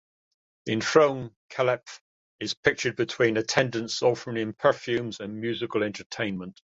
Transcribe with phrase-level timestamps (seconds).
[0.65, 2.01] The enthroned caliph
[2.39, 6.59] is pictured between attendants offering him perfumes and musical entertainment.